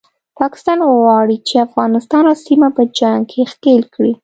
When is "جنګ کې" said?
2.97-3.41